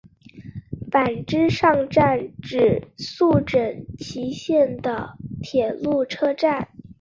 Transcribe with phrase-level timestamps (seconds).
[0.91, 6.69] 坂之上站指宿枕崎线的铁路车站。